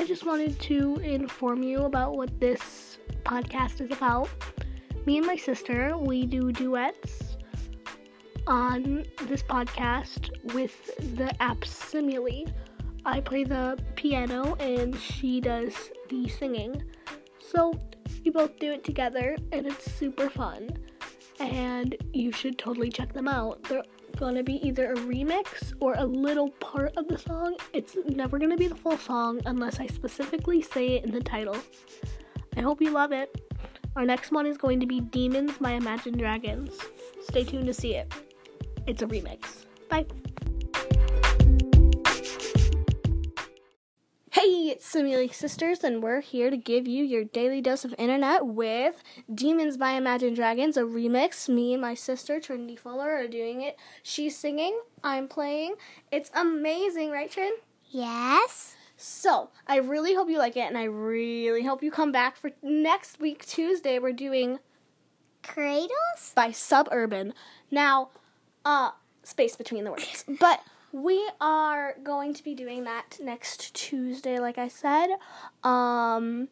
[0.00, 4.30] I just wanted to inform you about what this podcast is about.
[5.04, 7.36] Me and my sister, we do duets
[8.46, 12.50] on this podcast with the app Smule.
[13.04, 16.82] I play the piano and she does the singing.
[17.38, 17.78] So
[18.24, 20.70] we both do it together and it's super fun.
[21.40, 23.62] And you should totally check them out.
[23.64, 23.84] They're
[24.20, 27.56] gonna be either a remix or a little part of the song.
[27.72, 31.56] It's never gonna be the full song unless I specifically say it in the title.
[32.54, 33.34] I hope you love it.
[33.96, 36.78] Our next one is going to be Demons by Imagine Dragons.
[37.22, 38.12] Stay tuned to see it.
[38.86, 39.64] It's a remix.
[39.88, 40.06] Bye.
[44.70, 49.02] It's Smule Sisters, and we're here to give you your daily dose of internet with
[49.34, 51.48] Demons by Imagine Dragons, a remix.
[51.48, 53.76] Me and my sister, Trinity Fuller, are doing it.
[54.04, 55.74] She's singing, I'm playing.
[56.12, 57.50] It's amazing, right, Trin?
[57.86, 58.76] Yes.
[58.96, 62.52] So, I really hope you like it, and I really hope you come back for
[62.62, 63.98] next week, Tuesday.
[63.98, 64.60] We're doing
[65.42, 66.32] Cradles?
[66.36, 67.34] by Sub Urban.
[67.72, 68.10] Now,
[68.64, 68.92] uh,
[69.24, 70.24] space between the words.
[70.38, 70.60] But
[70.92, 75.10] we are going to be doing that next Tuesday, like I said.
[75.62, 76.48] Um,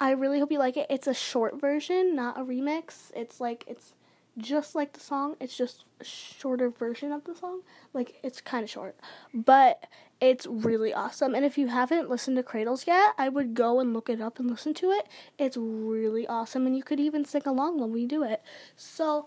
[0.00, 0.86] I really hope you like it.
[0.88, 3.10] It's a short version, not a remix.
[3.14, 3.92] It's like, it's
[4.38, 7.62] just like the song, it's just a shorter version of the song.
[7.92, 8.96] Like, it's kind of short.
[9.34, 9.84] But
[10.20, 11.34] it's really awesome.
[11.34, 14.38] And if you haven't listened to Cradles yet, I would go and look it up
[14.38, 15.06] and listen to it.
[15.38, 16.66] It's really awesome.
[16.66, 18.42] And you could even sing along when we do it.
[18.76, 19.26] So,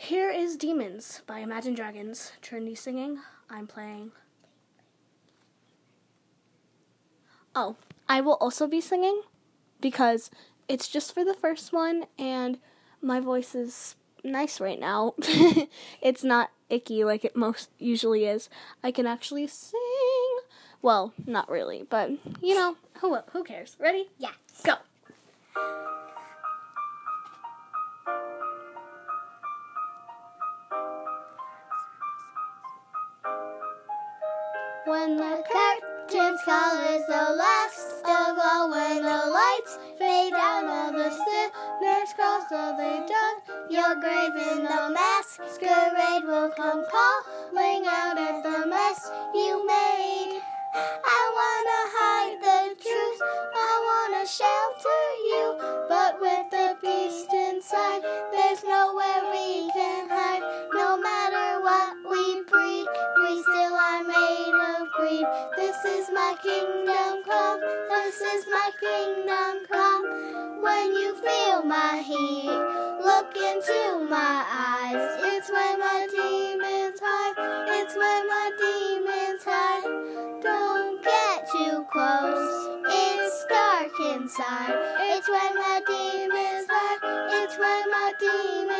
[0.00, 2.32] here is Demons by Imagine Dragons.
[2.40, 3.18] Trinity singing,
[3.50, 4.12] I'm playing.
[7.54, 7.76] Oh,
[8.08, 9.20] I will also be singing
[9.78, 10.30] because
[10.68, 12.58] it's just for the first one and
[13.02, 15.12] my voice is nice right now.
[16.00, 18.48] it's not icky like it most usually is.
[18.82, 20.38] I can actually sing.
[20.80, 23.76] Well, not really, but you know, who who cares?
[23.78, 24.08] Ready?
[24.18, 24.32] Yeah.
[24.64, 24.76] Go.
[34.90, 40.90] When the curtains call is the last of all, when the lights fade out, all
[40.90, 48.18] the sinners cross till they dug your grave in the masquerade will come calling out
[48.18, 48.59] at the
[65.00, 65.26] greed.
[65.56, 70.04] This is my kingdom come, this is my kingdom come.
[70.60, 72.60] When you feel my heat,
[73.08, 75.04] look into my eyes.
[75.32, 77.36] It's when my demons hide,
[77.80, 80.42] it's when my demons hide.
[80.42, 82.52] Don't get too close,
[82.84, 84.76] it's dark inside.
[85.12, 87.00] It's when my demons hide,
[87.40, 88.79] it's when my demons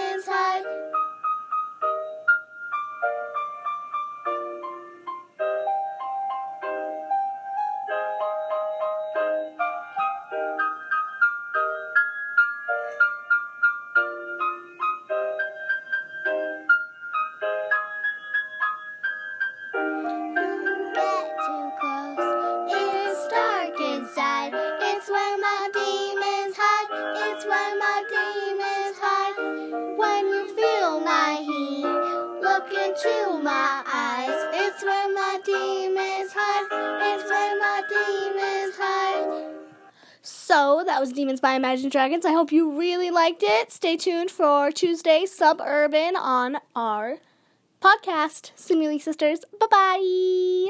[33.05, 34.49] into my eyes.
[34.55, 36.67] It's when my demons hide.
[37.03, 38.77] It's when my demons.
[40.23, 42.27] So that was Demons by Imagine Dragons.
[42.27, 43.73] I hope you really liked it.
[43.73, 47.19] Stay tuned for Tuesday Sub Urban on our
[47.81, 48.53] podcast.
[48.57, 49.41] Smule Sisters.
[49.59, 50.67] Bye bye.